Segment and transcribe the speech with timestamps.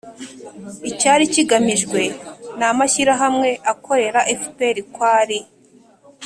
[0.89, 2.01] icyari kigamijwe
[2.59, 5.39] n'amashyirahamwe akorera fpr kwari